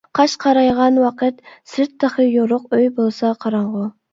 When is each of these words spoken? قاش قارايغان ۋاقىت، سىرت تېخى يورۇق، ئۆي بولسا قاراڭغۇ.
قاش 0.19 0.33
قارايغان 0.43 0.97
ۋاقىت، 1.03 1.43
سىرت 1.73 1.93
تېخى 2.05 2.25
يورۇق، 2.31 2.67
ئۆي 2.79 2.91
بولسا 2.99 3.33
قاراڭغۇ. 3.47 3.89